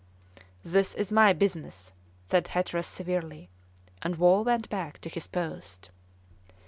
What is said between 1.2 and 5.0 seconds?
business," said Hatteras severely, and Wall went back